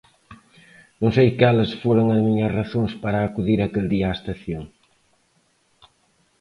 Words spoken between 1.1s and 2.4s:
sei cales foron as